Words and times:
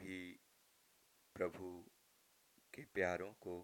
सभी 0.00 0.40
प्रभु 1.34 1.66
के 2.74 2.84
प्यारों 2.84 3.32
को 3.32 3.60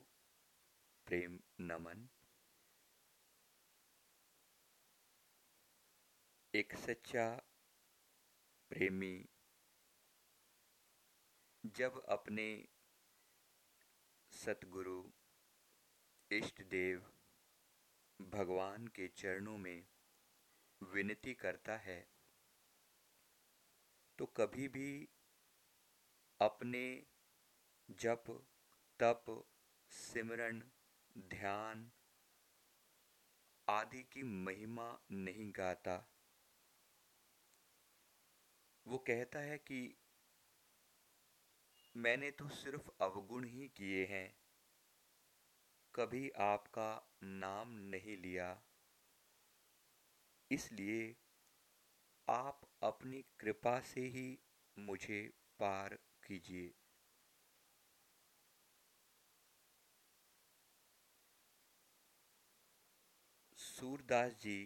प्रेम, 1.06 1.38
नमन। 1.60 2.08
एक 6.54 6.75
सच्चा 6.77 7.25
प्रेमी 8.71 9.25
जब 11.64 12.02
अपने 12.09 12.48
सतगुरु 14.32 15.03
इष्ट 16.30 16.62
देव 16.62 17.12
भगवान 18.21 18.89
के 18.89 19.09
चरणों 19.09 19.59
में 19.59 19.87
विनती 20.82 21.34
करता 21.34 21.77
है 21.77 22.00
तो 24.18 24.27
कभी 24.27 24.68
भी 24.68 25.09
अपने 26.41 27.06
जप, 27.91 28.24
तप 29.01 29.48
सिमरण 29.91 30.62
ध्यान 31.19 31.93
आदि 33.69 34.02
की 34.02 34.23
महिमा 34.23 34.98
नहीं 35.10 35.52
गाता। 35.57 36.12
वो 38.87 38.98
कहता 38.98 39.38
है 39.38 39.59
कि 39.59 39.96
मैंने 41.96 42.30
तो 42.30 42.48
सिर्फ़ 42.48 42.91
अवगुण 43.01 43.45
ही 43.45 43.68
किए 43.68 44.07
हैं। 44.07 44.41
कभी 45.95 46.30
आपका 46.30 47.15
नाम 47.23 47.68
नहीं 47.71 48.16
लिया। 48.16 48.62
इसलिए 50.51 51.16
आप 52.29 52.71
अपनी 52.82 53.23
कृपा 53.41 53.80
से 53.80 54.01
ही 54.01 54.38
मुझे 54.79 55.32
पार 55.59 55.98
कीजिए। 56.27 56.75
सूरदास 63.57 64.33
जी 64.41 64.59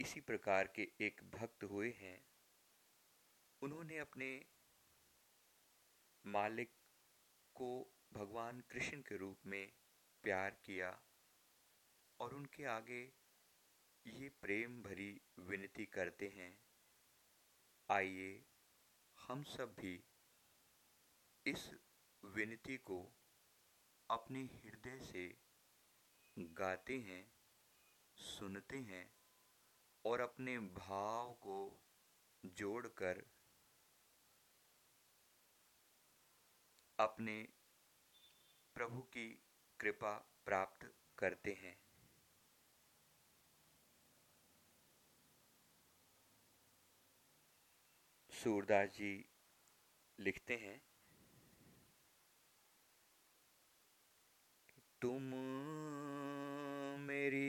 इसी 0.00 0.20
प्रकार 0.22 0.66
के 0.76 0.82
एक 1.00 1.20
भक्त 1.34 1.64
हुए 1.64 1.90
हैं। 1.92 2.18
उन्होंने 3.62 3.98
अपने 3.98 4.28
मालिक 6.24 6.70
को 7.56 7.70
भगवान 8.12 8.60
कृष्ण 8.70 9.00
के 9.02 9.16
रूप 9.16 9.46
में 9.46 9.72
प्यार 10.24 10.56
किया 10.64 10.90
और 12.20 12.34
उनके 12.34 12.64
आगे 12.68 13.00
ये 14.06 14.28
प्रेम 14.40 14.82
भरी 14.82 15.10
विनती 15.40 15.86
करते 15.88 16.28
हैं, 16.28 16.52
आइए 17.88 18.30
हम 19.28 19.42
सब 19.42 19.74
भी 19.80 20.04
इस 21.46 21.70
विनती 22.24 22.76
को 22.76 23.12
अपने 24.10 24.40
हृदय 24.42 25.00
से 25.00 25.38
गाते 26.38 26.98
हैं, 26.98 27.32
सुनते 28.16 28.76
हैं 28.76 29.10
और 30.04 30.20
अपने 30.20 30.58
भाव 30.58 31.32
को 31.32 31.80
जोड़कर 32.44 33.22
अपने 36.98 37.48
प्रभु 38.74 39.00
की 39.00 39.42
कृपा 39.80 40.16
प्राप्त 40.44 40.94
करते 41.18 41.52
हैं। 41.52 41.87
सूरदास 48.38 48.88
जी 48.88 49.12
लिखते 50.18 50.54
हैं 50.54 50.80
तुम 55.02 55.22
मेरी 57.00 57.48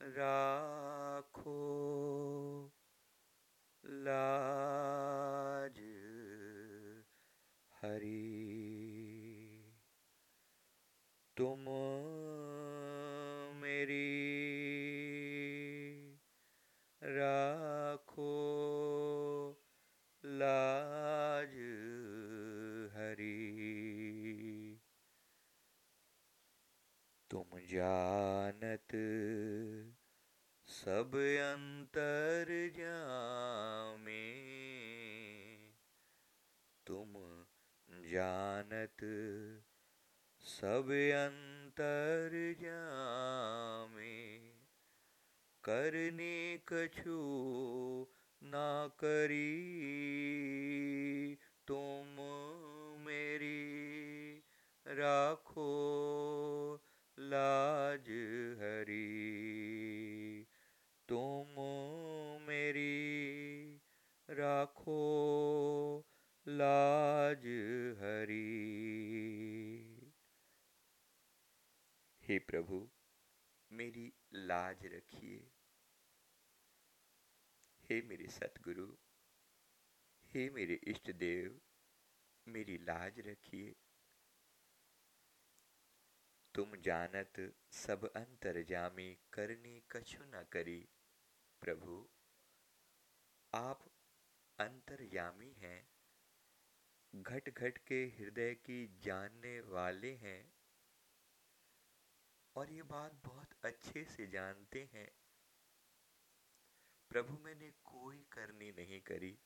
राखो 0.00 1.56
सब 30.66 31.12
अंतर 31.54 32.46
जामे। 32.76 34.28
तुम 36.86 37.12
जानत 37.90 38.96
सब 40.40 40.84
अंतर 41.14 42.54
जामे। 42.62 44.38
करने 45.64 46.60
कछु 46.68 47.18
ना 48.42 48.88
करी 48.88 49.78
तुम 51.66 52.06
मेरी, 53.04 53.68
राखो 54.86 55.68
लाज 57.18 58.08
हरी 58.60 59.28
तुम 61.08 61.46
मेरी 62.48 62.98
राखो 64.58 66.08
लाज 66.48 67.46
हरी। 67.98 68.52
हे 72.22 72.38
प्रभु, 72.38 72.90
मेरी 73.72 74.12
लाज 74.32 74.86
रखिए। 74.86 75.52
हे 77.80 78.02
मेरे 78.02 78.26
सतगुरु, 78.28 78.96
हे 80.24 80.50
मेरे 80.50 80.74
इष्ट 80.74 81.12
देव, 81.12 81.60
मेरी 82.48 82.78
लाज 82.78 83.20
रखिए। 83.20 83.76
तुम 86.54 86.76
जानत 86.76 87.56
सब 87.72 88.12
अंतर 88.16 88.62
जामी 88.62 89.18
करनी 89.32 89.80
कछु 89.80 90.24
न 90.24 90.44
करी। 90.52 90.88
प्रभु, 91.60 92.08
आप 93.54 93.87
अंतर्यामी 94.58 95.52
हैं। 95.52 95.88
घट 97.14 97.48
घट 97.48 97.78
के 97.78 98.04
हृदय 98.06 98.54
की 98.54 98.86
जानने 99.00 99.60
वाले 99.60 100.12
हैं। 100.14 100.52
और 102.56 102.72
ये 102.72 102.82
बात 102.82 103.12
बहुत 103.24 103.54
अच्छे 103.64 104.04
से 104.04 104.26
जानते 104.26 104.88
हैं। 104.92 105.10
प्रभु 107.10 107.38
मैंने 107.44 107.70
कोई 107.84 108.26
करनी 108.32 108.70
नहीं 108.72 109.00
करी। 109.00 109.38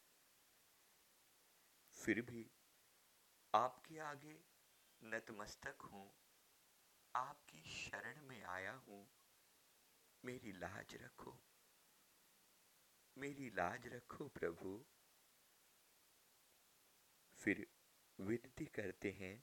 फिर 1.95 2.21
भी 2.23 2.51
आपके 3.55 3.99
आगे 3.99 4.45
नतमस्तक 5.03 5.83
हूँ। 5.83 6.15
आपकी 7.15 7.63
शरण 7.63 8.23
में 8.23 8.43
आया 8.43 8.73
हूँ। 8.73 9.07
मेरी 10.25 10.53
लाज 10.53 10.95
रखो। 10.95 11.39
मेरी 13.17 13.51
लाज 13.51 13.87
रखो 13.87 14.29
प्रभु। 14.29 14.92
फिर 17.45 17.67
विनती 18.19 18.65
करते 18.75 19.11
हैं, 19.21 19.35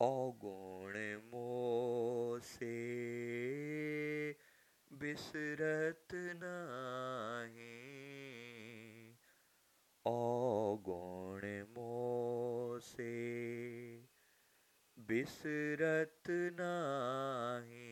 अगुण 0.00 0.96
मो 1.30 2.38
से 2.42 2.72
बिसरत 4.90 6.14
नाही, 6.42 7.80
अगुण 10.06 11.44
मोसे 11.76 13.12
बिसरत 14.96 16.30
नाही 16.60 17.90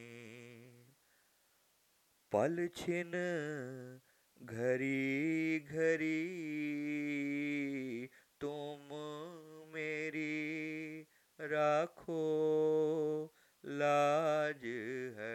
पल 2.33 2.67
छिन 2.77 3.13
घरी 4.41 5.59
घरी 5.59 6.19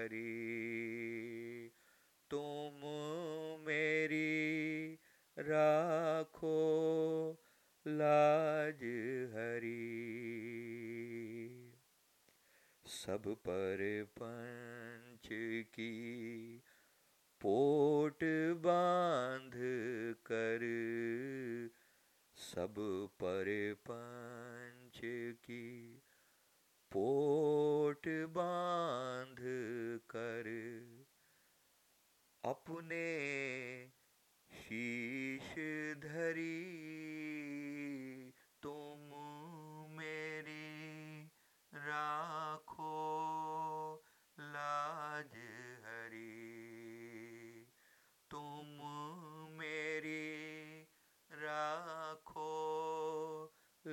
हरी 0.06 1.72
तुम 2.30 2.82
मेरी 3.66 4.94
राखो 5.40 6.56
लाज 7.88 8.84
हरी। 9.34 9.86
सब 12.86 13.24
पर 13.28 14.08
पंच 14.22 15.30
की 15.74 16.58
पोट 17.42 18.20
बाँध 18.58 19.52
कर। 20.32 20.60
सब 22.38 22.76
पर 23.24 23.74
पंच 23.92 25.02
की 25.46 26.02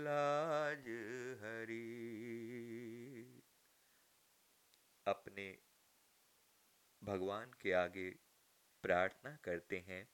लाज 0.03 0.89
हरी। 1.41 1.83
अपने 5.07 5.63
भगवान 7.03 7.53
के 7.61 7.73
आगे 7.73 8.11
प्रार्थना 8.83 9.37
करते 9.37 9.79
हैं, 9.79 10.09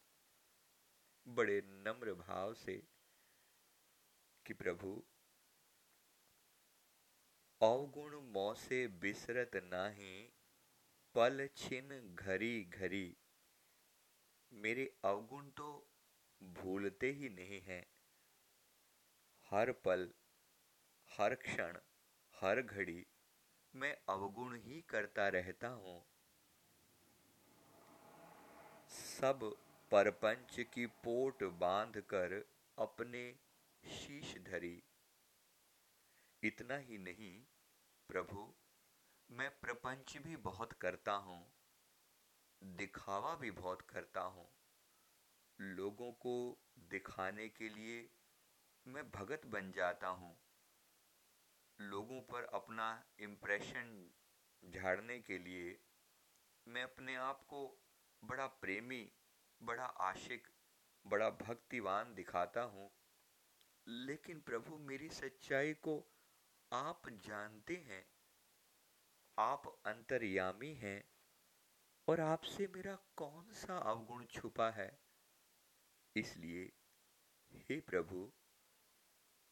बड़े 1.29 1.61
नम्र 1.64 2.14
भाव 2.14 2.55
से 2.55 2.76
कि 4.46 4.55
प्रभु, 4.55 5.05
अवगुण 7.62 8.17
मौसे 8.20 8.88
बिसरत 8.88 9.50
नाही, 9.56 10.32
पल 11.14 11.49
छिन 11.56 12.14
घरी 12.14 12.64
घरी। 12.64 13.17
मेरे 14.52 14.99
अवगुण 15.05 15.50
तो 15.50 15.90
भूलते 16.43 17.11
ही 17.12 17.29
नहीं 17.29 17.61
हैं। 17.61 17.98
हर 19.50 19.71
पल, 19.85 20.09
हर 21.11 21.35
क्षण, 21.35 21.77
हर 22.35 22.61
घड़ी 22.62 23.05
मैं 23.75 23.95
अवगुण 24.09 24.56
ही 24.56 24.81
करता 24.89 25.29
रहता 25.29 25.69
हूँ। 25.77 25.97
सब 28.91 29.50
परपंच 29.93 30.56
की 30.75 30.87
पोट 31.05 31.45
बाँध 31.61 32.00
कर 32.11 32.35
अपने 32.79 33.23
शीश 33.85 34.35
धरी। 34.43 34.77
इतना 36.43 36.77
ही 36.81 36.99
नहीं, 36.99 37.33
प्रभु, 38.11 38.47
मैं 39.31 39.50
प्रपंच 39.61 40.17
भी 40.19 40.37
बहुत 40.45 40.73
करता 40.81 41.12
हूँ, 41.23 41.41
दिखावा 42.62 43.35
भी 43.35 43.50
बहुत 43.55 43.83
करता 43.91 44.21
हूँ। 44.29 44.49
लोगों 45.59 46.11
को 46.23 46.37
दिखाने 46.91 47.49
के 47.49 47.69
लिए 47.69 48.09
मैं 48.88 49.11
भगत 49.11 49.46
बन 49.46 49.73
जाता 49.73 50.08
हूँ। 50.08 50.38
लोगों 51.81 52.20
पर 52.20 52.44
अपना 52.44 53.05
इम्प्रेशन 53.19 54.11
झाड़ने 54.64 55.20
के 55.20 55.38
लिए 55.38 55.85
मैं 56.69 56.82
अपने 56.82 57.17
आप 57.17 57.44
को 57.44 57.79
बड़ा 58.25 58.46
प्रेमी, 58.46 59.12
बड़ा 59.62 59.85
आशिक, 59.85 60.49
बड़ा 61.06 61.31
भक्तिवान 61.31 62.14
दिखाता 62.14 62.62
हूँ। 62.62 62.90
लेकिन 63.88 64.40
प्रभु, 64.40 64.79
मेरी 64.79 65.08
सच्चाई 65.08 65.75
को 65.75 66.12
आप 66.73 67.08
जानते 67.08 67.76
हैं। 67.76 68.06
आप 69.38 69.82
अंतर्यामी 69.87 70.75
हैं 70.75 71.12
और 72.08 72.20
आपसे 72.20 72.67
मेरा 72.67 72.99
कौन 73.17 73.52
सा 73.52 73.79
अवगुण 73.79 74.25
छुपा 74.25 74.70
है? 74.70 75.02
इसलिए, 76.17 76.73
हे 77.52 77.81
प्रभु 77.81 78.32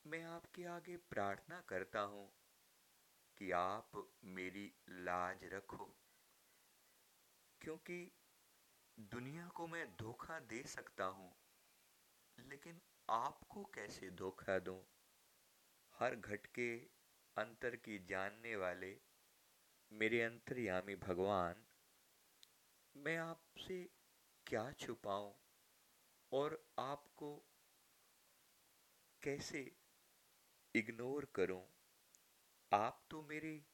मैं 0.06 0.22
आपके 0.24 0.64
आगे 0.64 0.96
प्रार्थना 1.10 1.60
करता 1.68 2.00
हूँ 2.00 2.26
कि 3.36 3.50
आप 3.50 3.96
मेरी 4.24 4.64
लाज 4.88 5.44
रखो, 5.44 5.86
क्योंकि 7.60 7.98
दुनिया 8.98 9.46
को 9.48 9.66
मैं 9.66 9.84
धोखा 9.96 10.38
दे 10.40 10.62
सकता 10.66 11.04
हूँ, 11.04 11.30
लेकिन 12.38 12.80
आपको 13.08 13.64
कैसे 13.74 14.10
धोखा 14.10 14.58
दूँ? 14.58 14.80
हर 15.94 16.16
घटके 16.16 16.70
अंतर 17.36 17.76
की 17.76 17.98
जानने 18.06 18.54
वाले 18.56 18.94
मेरे 19.90 20.22
अंतर्यामी 20.22 20.94
भगवान, 20.96 21.64
मैं 22.94 23.16
आपसे 23.16 23.80
क्या 24.46 24.70
छुपाऊं 24.72 25.32
और 26.32 26.58
आपको 26.78 27.34
कैसे 29.22 29.64
इग्नोर 30.76 31.24
करूँ, 31.34 31.62
आप 32.72 33.06
तो 33.10 33.22
मेरी 33.22 33.66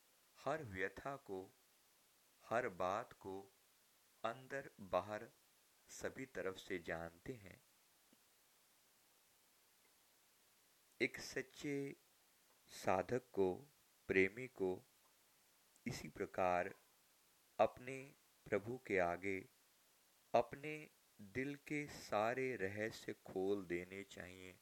हर 0.45 0.63
व्यथा 0.65 1.17
को, 1.17 1.39
हर 2.45 2.69
बात 2.69 3.13
को 3.13 3.53
अंदर 4.25 4.71
बाहर 4.81 5.29
सभी 5.91 6.27
तरफ़ 6.27 6.57
से 6.57 6.79
जानते 6.79 7.33
हैं। 7.33 7.61
एक 11.01 11.19
सच्चे 11.19 11.97
साधक 12.69 13.31
को, 13.33 13.55
प्रेमी 14.09 14.47
को 14.47 14.73
इसी 15.87 16.09
प्रकार 16.09 16.75
अपने 17.59 18.15
प्रभु 18.47 18.81
के 18.87 18.99
आगे, 18.99 19.49
अपने 20.35 20.91
दिल 21.21 21.55
के 21.55 21.87
सारे 21.87 22.57
रहस्य 22.57 23.13
खोल 23.13 23.65
देने 23.65 24.03
चाहिए। 24.05 24.62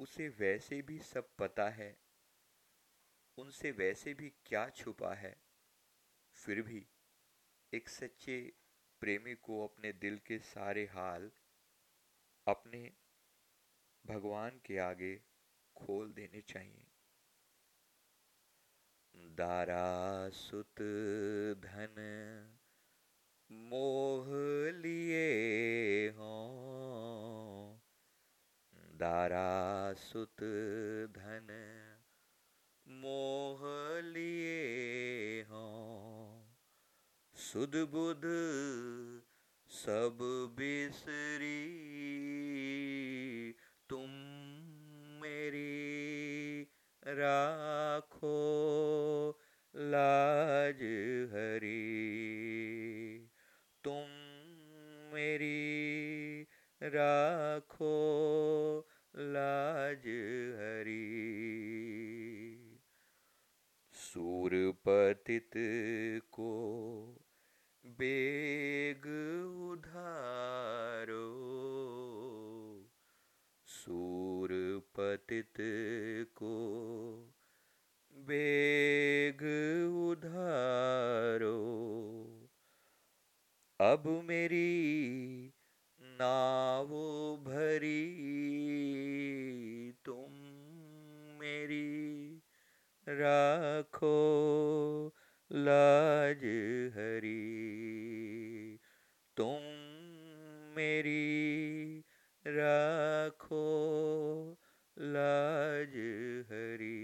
उसे 0.00 0.28
वैसे 0.28 0.82
भी 0.82 0.98
सब 0.98 1.36
पता 1.38 1.70
है। 1.70 2.00
उनसे 3.38 3.70
वैसे 3.70 4.14
भी 4.14 4.30
क्या 4.30 4.68
छुपा 4.68 5.14
है? 5.14 5.42
फिर 6.34 6.62
भी 6.62 6.86
एक 7.74 7.88
सच्चे 7.88 8.52
प्रेमी 9.00 9.34
को 9.34 9.68
अपने 9.68 9.92
दिल 9.92 10.18
के 10.18 10.38
सारे 10.38 10.86
हाल 10.86 11.30
अपने 12.46 12.92
भगवान 14.06 14.60
के 14.64 14.78
आगे 14.78 15.16
खोल 15.76 16.12
देने 16.12 16.40
चाहिए। 16.40 16.86
दारा 19.16 20.30
सुत 20.30 20.74
धन 21.58 21.96
मोह 23.52 24.26
लिए 24.70 26.08
हो। 26.08 26.50
दारा 29.00 29.92
सुत 29.98 30.40
धन 31.16 31.48
मोह 32.86 33.60
लिए 34.00 35.42
हों। 35.42 36.44
सुध 37.34 37.76
बुध 37.76 38.26
सब 39.68 40.18
बिसरी 40.58 41.64
तुम 43.88 44.10
मेरी 45.22 46.62
राखो 47.06 48.36
लाज 49.76 50.82
हरी। 51.32 51.80
तुम 53.84 54.06
मेरी 55.14 55.60
राखो 56.82 57.96
लाज 59.16 60.06
हरी। 60.56 61.00
सूर 63.92 64.50
पतित 64.88 65.50
को 66.32 66.50
बेग 67.86 69.06
उधारो। 69.72 71.30
सूर 73.66 74.48
पतित 74.96 75.54
को 76.36 76.54
बेग 78.12 79.42
उधारो। 80.10 81.60
अब 83.80 84.08
मेरी 84.24 84.70
नाव 86.22 86.88
भरी 87.36 88.02
तुम 90.04 90.32
मेरी 91.40 92.36
राखो 93.08 94.16
लाज 95.52 96.44
हरी। 96.94 97.40
तुम 99.36 99.62
मेरी 100.76 101.98
राखो 102.46 103.64
लाज 104.98 105.96
हरी। 106.46 107.00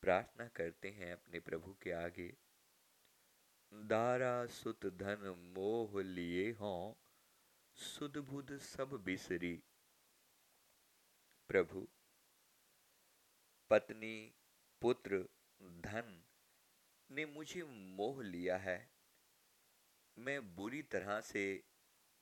प्रार्थना 0.00 0.48
करते 0.48 0.88
हैं 0.88 1.12
अपने 1.12 1.40
प्रभु 1.40 1.76
के 1.82 1.90
आगे। 1.90 2.43
दारा 3.74 4.46
सुत 4.46 4.86
धन 4.86 5.52
मोह 5.56 6.02
लिए 6.02 6.50
हों 6.52 6.94
सुध 7.76 8.16
बुध 8.18 8.52
सब 8.58 8.90
बिसरी। 9.04 9.54
प्रभु, 11.48 11.86
पत्नी, 13.70 14.32
पुत्र, 14.82 15.18
धन, 15.62 16.22
ने 17.10 17.26
मुझे 17.26 17.62
मोह 17.96 18.22
लिया 18.22 18.56
है। 18.56 18.78
मैं 20.18 20.56
बुरी 20.56 20.82
तरह 20.82 21.20
से 21.20 21.64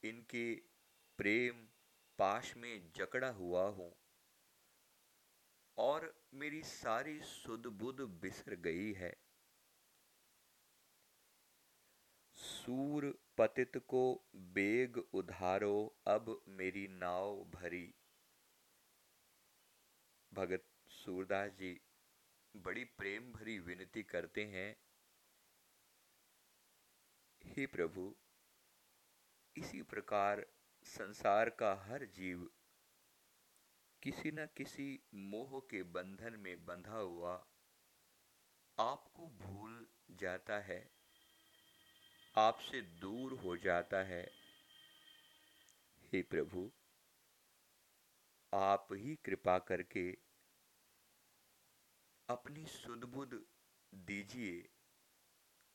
इनके 0.02 0.54
प्रेम 1.18 1.66
पाश 2.18 2.56
में 2.56 2.92
जकड़ा 2.96 3.30
हुआ 3.30 3.68
हूँ 3.68 3.92
और 5.78 6.14
मेरी 6.34 6.62
सारी 6.62 7.20
सुध 7.20 7.66
बुध 7.66 8.00
बिसर 8.20 8.54
गई 8.54 8.92
है। 8.92 9.21
सूर 12.42 13.04
पतित 13.38 13.76
को 13.88 14.28
बेग 14.36 14.96
उधारो, 15.14 15.96
अब 16.06 16.44
मेरी 16.48 16.86
नाव 16.88 17.44
भरी। 17.44 17.94
भगत 20.32 20.64
सूरदास 20.88 21.50
जी, 21.50 21.80
बड़ी 22.56 22.84
प्रेम 22.84 23.32
भरी 23.32 23.58
विनती 23.58 24.02
करते 24.02 24.44
हैं, 24.44 24.76
हे 27.42 27.66
प्रभु, 27.66 28.14
इसी 29.56 29.82
प्रकार 29.82 30.46
संसार 30.86 31.50
का 31.50 31.74
हर 31.74 32.04
जीव 32.04 32.50
किसी 34.02 34.30
न 34.30 34.46
किसी 34.56 35.02
मोह 35.14 35.58
के 35.70 35.82
बंधन 35.82 36.36
में 36.38 36.64
बंधा 36.66 36.96
हुआ 36.96 37.34
आपको 38.78 39.26
भूल 39.28 39.86
जाता 40.10 40.58
है। 40.60 41.01
आपसे 42.34 42.80
दूर 42.82 43.32
हो 43.32 43.56
जाता 43.56 44.02
है। 44.02 44.22
हे 46.12 46.22
प्रभु, 46.22 46.70
आप 48.52 48.88
ही 48.92 49.16
कृपा 49.16 49.58
करके 49.58 50.18
अपनी 52.28 52.66
सुदबुद 52.66 53.46
दीजिए, 53.94 54.68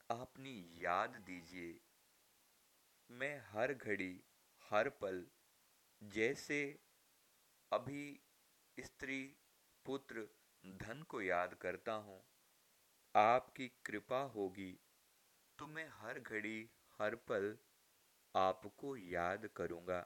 अपनी 0.09 0.55
याद 0.85 1.09
दीजिए। 1.09 1.79
मैं 3.11 3.43
हर 3.49 3.73
घड़ी, 3.73 4.23
हर 4.61 4.89
पल, 4.89 5.25
जैसे 6.01 6.79
अभी 7.71 8.19
स्त्री, 8.79 9.37
पुत्र, 9.85 10.27
धन 10.65 11.03
को 11.03 11.21
याद 11.21 11.53
करता 11.53 11.93
हूँ। 11.93 12.23
आपकी 13.15 13.67
कृपा 13.85 14.21
होगी। 14.21 14.79
तो 15.59 15.67
मैं 15.67 15.87
हर 15.93 16.19
घड़ी, 16.19 16.69
हर 16.99 17.15
पल 17.15 17.57
आपको 18.35 18.97
याद 18.97 19.47
करूँगा। 19.55 19.99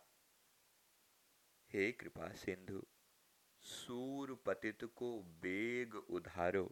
हे 1.71 1.91
कृपा 1.91 2.29
सिंधु 2.33 2.81
सूर 3.61 4.33
पतित 4.45 4.83
को 4.83 5.09
बेग 5.23 5.95
उधारो। 5.95 6.63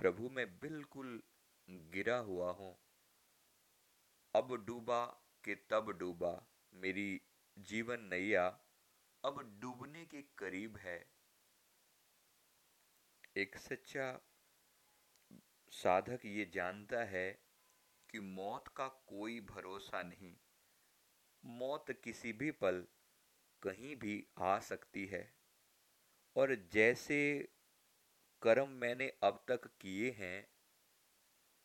प्रभु, 0.00 0.28
मैं 0.28 0.46
बिल्कुल 0.58 1.22
गिरा 1.68 2.16
हुआ 2.18 2.50
हूँ। 2.52 2.76
अब 4.34 4.54
डूबा 4.66 5.04
के 5.44 5.54
तब 5.54 5.90
डूबा, 5.90 6.32
मेरी 6.74 7.20
जीवन 7.58 8.00
नैया 8.00 8.46
अब 9.24 9.40
डूबने 9.60 10.04
के 10.06 10.22
करीब 10.38 10.76
है। 10.76 10.98
एक 13.36 13.56
सच्चा 13.58 14.06
साधक 15.70 16.20
ये 16.24 16.44
जानता 16.44 17.04
है 17.04 17.42
कि 18.10 18.20
मौत 18.20 18.68
का 18.68 18.88
कोई 18.88 19.40
भरोसा 19.40 20.02
नहीं। 20.02 20.36
मौत 21.44 21.90
किसी 21.90 22.32
भी 22.32 22.50
पल 22.50 22.86
कहीं 23.62 23.96
भी 23.96 24.26
आ 24.38 24.58
सकती 24.58 25.06
है। 25.06 25.34
और 26.36 26.54
जैसे 26.54 27.48
कर्म 28.42 28.68
मैंने 28.68 29.12
अब 29.22 29.44
तक 29.48 29.66
किए 29.66 30.10
हैं, 30.10 30.48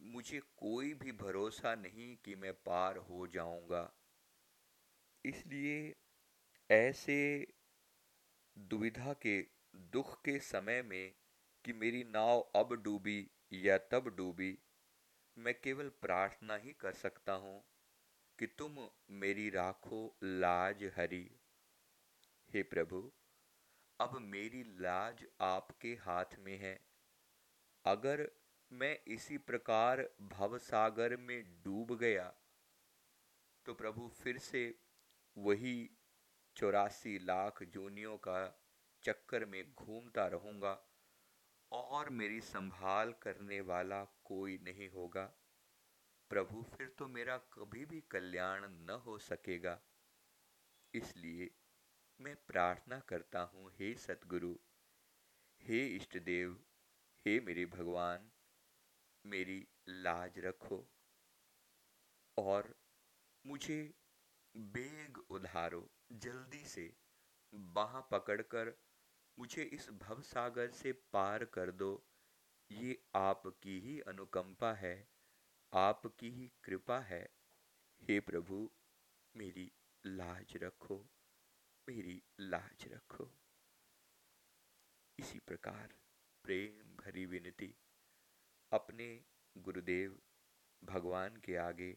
मुझे 0.01 0.39
कोई 0.39 0.93
भी 0.93 1.11
भरोसा 1.11 1.75
नहीं 1.75 2.17
कि 2.17 2.35
मैं 2.35 2.53
पार 2.53 2.97
हो 2.97 3.27
जाऊँगा। 3.27 3.93
इसलिए 5.25 5.95
ऐसे 6.71 7.53
दुविधा 8.57 9.13
के, 9.13 9.47
दुख 9.75 10.21
के 10.21 10.39
समय 10.39 10.81
में 10.81 11.15
कि 11.65 11.73
मेरी 11.73 12.03
नाव 12.03 12.51
अब 12.55 12.73
डूबी 12.73 13.31
या 13.51 13.77
तब 13.91 14.07
डूबी। 14.17 14.57
मैं 15.37 15.53
केवल 15.53 15.89
प्रार्थना 16.01 16.55
ही 16.55 16.73
कर 16.73 16.93
सकता 16.93 17.33
हूँ 17.33 17.63
कि 18.39 18.47
तुम 18.57 18.77
मेरी 19.19 19.49
राखो 19.49 19.99
लाज 20.23 20.83
हरी। 20.97 21.27
हे 22.49 22.63
प्रभु, 22.63 23.01
अब 23.99 24.17
मेरी 24.21 24.63
लाज 24.79 25.25
आपके 25.41 25.93
हाथ 26.01 26.39
में 26.39 26.57
है। 26.59 26.79
अगर 27.85 28.27
मैं 28.71 28.97
इसी 29.07 29.37
प्रकार 29.37 30.01
भवसागर 30.29 31.15
में 31.17 31.41
डूब 31.63 31.97
गया 31.97 32.33
तो 33.65 33.73
प्रभु 33.73 34.07
फिर 34.15 34.37
से 34.37 34.63
वही 35.37 35.89
चौरासी 36.55 37.17
लाख 37.19 37.63
जूनियों 37.63 38.17
का 38.17 38.39
चक्कर 39.03 39.45
में 39.45 39.63
घूमता 39.73 40.27
रहूँगा। 40.27 40.73
और 41.71 42.09
मेरी 42.09 42.41
संभाल 42.41 43.13
करने 43.13 43.61
वाला 43.61 44.03
कोई 44.25 44.57
नहीं 44.57 44.89
होगा। 44.89 45.25
प्रभु, 46.29 46.63
फिर 46.63 46.95
तो 46.99 47.07
मेरा 47.07 47.37
कभी 47.37 47.85
भी 47.85 48.01
कल्याण 48.01 48.67
न 48.69 49.01
हो 49.05 49.17
सकेगा। 49.17 49.79
इसलिए 50.93 51.49
मैं 52.19 52.35
प्रार्थना 52.35 52.99
करता 52.99 53.41
हूँ, 53.41 53.71
हे 53.79 53.93
सतगुरु, 53.95 54.55
हे 55.61 55.85
इष्ट 55.87 56.17
देव, 56.17 56.63
हे 57.25 57.39
मेरे 57.39 57.65
भगवान, 57.65 58.31
मेरी 59.25 59.67
लाज 59.89 60.39
रखो 60.39 60.85
और 62.37 62.75
मुझे 63.45 63.93
बेग 64.55 65.17
उधारो, 65.29 65.89
जल्दी 66.11 66.63
से 66.65 66.97
बाह 67.53 67.99
पकड़कर 68.01 68.73
मुझे 69.37 69.63
इस 69.63 69.89
भव 70.01 70.21
सागर 70.21 70.69
से 70.71 70.91
पार 71.13 71.45
कर 71.45 71.71
दो। 71.71 71.91
ये 72.71 72.97
आपकी 73.15 73.79
ही 73.79 73.99
अनुकंपा 74.01 74.73
है, 74.73 74.95
आपकी 75.73 76.29
ही 76.31 76.51
कृपा 76.63 76.99
है। 76.99 77.23
हे 78.01 78.19
प्रभु, 78.19 78.69
मेरी 79.35 79.71
लाज 80.03 80.57
रखो, 80.57 80.97
मेरी 81.87 82.21
लाज 82.39 82.85
रखो। 82.87 83.29
इसी 85.19 85.39
प्रकार 85.39 85.93
प्रेम 86.45 86.95
भरी 86.95 87.25
विनती, 87.25 87.73
अपने 88.71 89.07
गुरुदेव 89.55 90.17
भगवान 90.81 91.37
के 91.37 91.55
आगे 91.57 91.91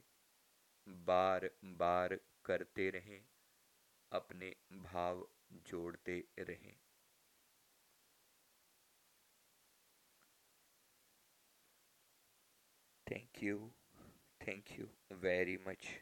बार 0.86 1.50
बार 1.76 2.18
करते 2.44 2.90
रहें, 2.90 3.20
अपने 4.12 4.54
भाव 4.72 5.26
जोड़ते 5.66 6.18
रहें। 6.38 6.76
you. 13.42 13.70
Thank 14.44 14.78
you 14.78 14.88
very 15.10 15.58
much. 15.64 16.00